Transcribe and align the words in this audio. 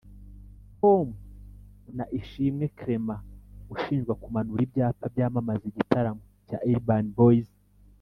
com 0.79 1.07
yagiranye 1.09 1.93
na 1.97 2.05
Ishimwe 2.19 2.65
Clement 2.77 3.23
ushinjwa 3.73 4.13
kumanura 4.21 4.61
ibyapa 4.67 5.05
byamamaza 5.13 5.63
igitaramo 5.71 6.23
cya 6.47 6.57
Urban 6.73 7.07
Boys 7.17 7.49